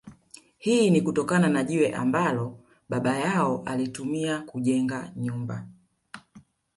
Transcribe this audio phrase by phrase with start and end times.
[0.57, 2.59] Hii ni kutokana na jiwe ambalo
[2.89, 5.67] baba yao alitumia kujenga nyumba